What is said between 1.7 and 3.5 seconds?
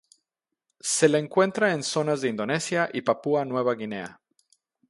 en zonas de Indonesia y Papúa